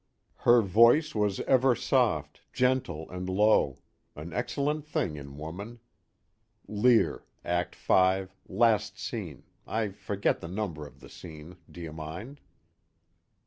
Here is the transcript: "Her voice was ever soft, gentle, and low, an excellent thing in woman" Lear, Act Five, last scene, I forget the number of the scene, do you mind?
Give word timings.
"Her 0.49 0.63
voice 0.63 1.13
was 1.13 1.41
ever 1.41 1.75
soft, 1.75 2.41
gentle, 2.53 3.07
and 3.11 3.29
low, 3.29 3.77
an 4.15 4.33
excellent 4.33 4.83
thing 4.83 5.15
in 5.15 5.37
woman" 5.37 5.79
Lear, 6.67 7.23
Act 7.45 7.75
Five, 7.75 8.35
last 8.47 8.97
scene, 8.97 9.43
I 9.67 9.89
forget 9.89 10.41
the 10.41 10.47
number 10.47 10.87
of 10.87 11.01
the 11.01 11.07
scene, 11.09 11.57
do 11.69 11.79
you 11.79 11.93
mind? 11.93 12.41